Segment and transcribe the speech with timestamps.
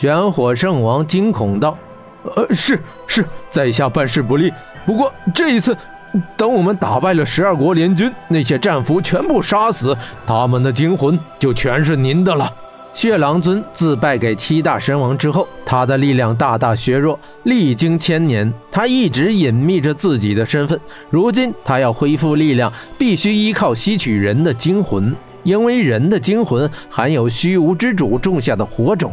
[0.00, 1.76] 玄火圣王惊恐道
[2.34, 4.50] ：“呃，是是，在下办事不力。
[4.86, 5.76] 不过这一次，
[6.38, 9.94] 等我们打败了十二国联军，那些战俘全部杀死，
[10.26, 12.50] 他们的精魂就全是您的了。”
[12.94, 17.20] 血狼尊自败给七大神王之后，他的力量大大削弱。
[17.42, 20.80] 历经千年，他一直隐秘着自己的身份。
[21.10, 29.12] 如今他要恢复力量，必须依靠吸取人的精魂，因为人的精魂含有虚无之主种下的火种。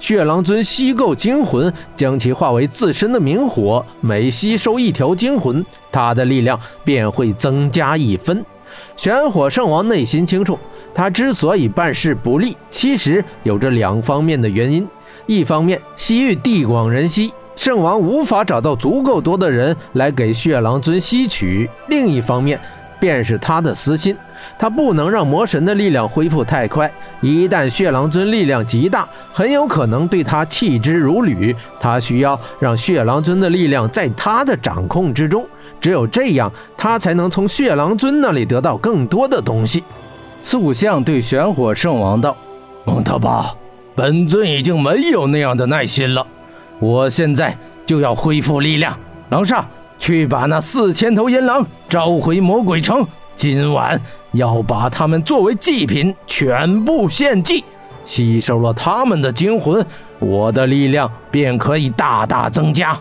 [0.00, 8.44] 血狼尊吸够精魂，将其化为自身的明火，每吸收一条精魂，他的力量便会增加一分。
[8.96, 10.58] 玄火圣王内心清楚。
[10.94, 14.84] 他之所以办事不利，其实有着两方面的原因。
[15.26, 22.58] 一方面，西域地广人稀，圣王无法找到足够多的人来给血狼尊吸取；另一方面，
[22.98, 24.16] 便是他的私心，
[24.58, 26.90] 他不能让魔神的力量恢复太快。
[27.20, 31.54] 一旦血狼尊力量极大，很有可能对他弃之如履。
[31.80, 35.46] 他需要让血狼尊的力量在他的掌控之中，
[35.80, 39.82] 只有这样，他才能从血狼尊那里得到更多的东西。
[40.44, 42.36] 塑像对玄火圣王道
[42.86, 43.54] ：“蒙特巴，
[43.94, 46.26] 本尊已经没有那样的耐心了，
[46.78, 48.96] 我现在就要恢复力量。
[49.28, 49.64] 狼煞，
[49.98, 53.04] 去把那四千头阴狼召回魔鬼城，
[53.36, 54.00] 今晚
[54.32, 57.64] 要把他们作为祭品全部献祭。
[58.04, 59.84] 吸收了他们的精魂，
[60.18, 62.98] 我的力量便可以大大增加。”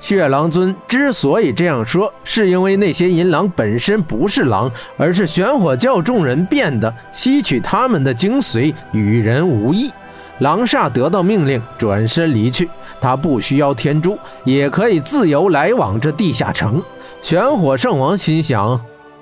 [0.00, 9.90] 血狼尊之所以这样说，是因为那些银狼本身不是狼，而是玄火教众人变的，吸取他们的精髓与人无异。
[10.38, 12.66] 狼煞得到命令，转身离去，
[12.98, 16.82] 他不需要天珠，也可以自由来往这地下城。
[17.20, 18.80] 玄火圣王心想，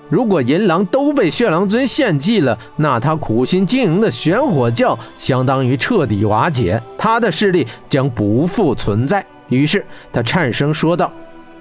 [0.08, 9.24] 如果银狼都被血狼尊献祭了，那他苦心经营的玄火教相当于彻底瓦解，他的势力将不复存在。
[9.48, 11.10] 于是他颤声说道：“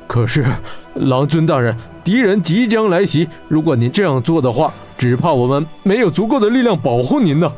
[0.07, 0.45] 可是，
[0.95, 3.27] 狼尊大人，敌人即将来袭。
[3.47, 7.51] 如果您这样做的话，只怕我们没有足够的力量保护您呢。”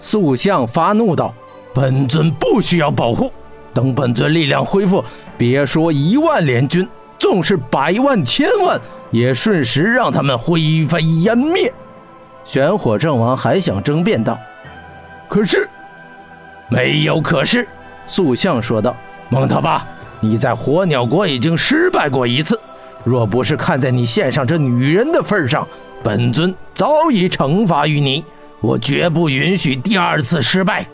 [0.00, 1.32] 塑像发怒道
[1.72, 3.30] ：“本尊不需要保护。
[3.72, 5.02] 等本尊力量恢复，
[5.38, 6.86] 别说一万联军，
[7.18, 8.78] 纵是百万、千万，
[9.12, 11.72] 也瞬时让他们灰飞烟灭。”
[12.44, 14.36] 玄火正王还想争辩道
[15.30, 15.68] ：“可是，
[16.68, 17.68] 没有可是。”
[18.08, 18.96] 塑像说道。
[19.28, 19.86] 蒙特巴，
[20.20, 22.60] 你在火鸟国已经失败过一次，
[23.02, 25.66] 若不是看在你献上这女人的份上，
[26.02, 28.22] 本尊早已惩罚于你。
[28.60, 30.86] 我绝不允许第二次失败。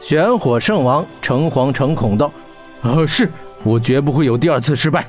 [0.00, 2.30] 玄火圣王诚惶诚恐道
[2.82, 3.28] ：“啊，是
[3.64, 5.04] 我绝不会有第二次失败。”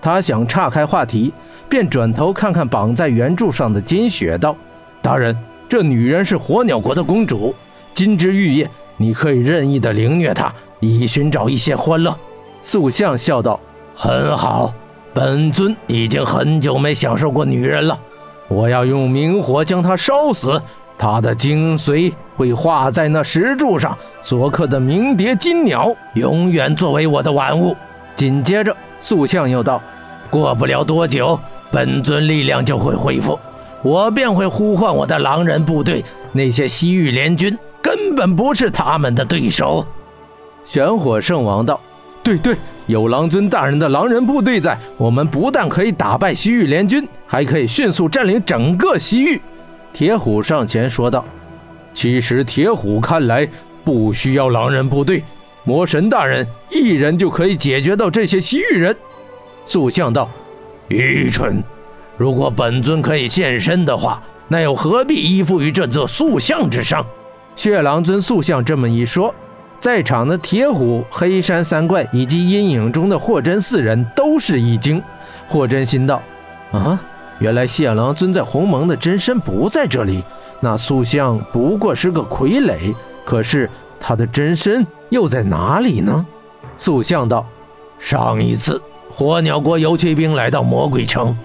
[0.00, 1.34] 他想岔开话题，
[1.68, 4.56] 便转头看看绑在圆柱上的金雪，道
[5.02, 5.36] ：“大人，
[5.68, 7.54] 这女人是火鸟国的公主，
[7.94, 12.14] 金枝玉叶，你可以任意的凌虐她。”以寻找一些欢乐，
[12.62, 13.58] 塑像笑道
[13.96, 14.74] ：“很好，
[15.14, 17.98] 本尊已经很久没享受过女人了。
[18.46, 20.60] 我要用明火将她烧死，
[20.98, 27.74] 她的精髓会化在那石柱上所刻的鸣蝶金鸟，永远作为我的玩物。”
[28.14, 29.80] 紧接着，塑像又道
[30.30, 31.40] ：“过不了多久，
[31.70, 33.38] 本尊力量就会恢复，
[33.82, 36.04] 我便会呼唤我的狼人部队。
[36.32, 39.86] 那些西域联军根本不是他们的对手。”
[40.64, 41.80] 玄火圣王道
[42.22, 42.56] ：“对对，
[42.86, 49.40] 有狼尊大人的狼人部队在，我们不但可以打败西域联军，还可以迅速占领整个西域。”
[49.94, 51.24] 铁虎上前说道
[51.94, 53.48] ：“其实铁虎看来
[53.84, 55.22] 不需要狼人部队，
[55.64, 58.94] 魔神大人一人就可以解决到这些西域人。”
[59.64, 60.28] 塑像道
[60.88, 61.62] ：“愚蠢！
[62.16, 67.04] 如果本尊可以现身的话，那又何必依附于这座塑像之上？”
[67.56, 69.34] 血狼尊塑像这么一说。
[69.78, 75.00] 在场的铁虎、黑山三怪以及阴影中的霍真四人都是一惊。
[75.46, 76.20] 霍真心道
[76.72, 76.98] ：“啊，
[77.38, 80.24] 原来血狼尊在鸿蒙的真身不在这里，
[80.60, 82.94] 那塑像不过是个傀儡。
[83.24, 83.68] 可是
[84.00, 86.24] 他的真身又在哪里呢？”
[86.78, 87.46] 塑像道
[88.06, 88.80] ：“上一次
[89.10, 91.36] 火鸟国游骑兵来到魔鬼城，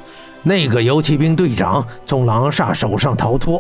[0.44, 3.60] 那个游骑兵队长从狼煞手上逃脱，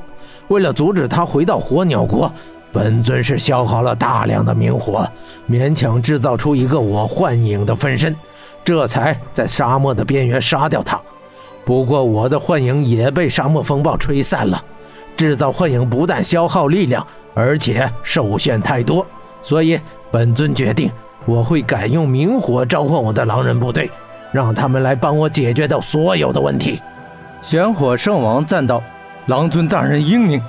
[0.50, 2.31] 为了阻止他回到火鸟国。”
[2.71, 5.09] 本尊是消耗了大量的明火，
[5.50, 8.15] 勉强制造出一个我幻影的分身，
[8.63, 11.01] 这才在沙漠的边缘杀掉他。
[11.65, 14.63] 不过我的幻影也被沙漠风暴吹散了。
[15.18, 19.03] 制造幻影不但消耗力量，而且受限太多，
[19.42, 19.80] 所以
[20.12, 20.89] 本尊决定
[21.25, 23.89] 我会改用明火召唤我的狼人部队，
[24.31, 26.81] 让他们来帮我解决掉所有的问题。
[27.41, 28.81] 玄火圣王赞道
[29.27, 30.41] ：“狼尊大人英明。”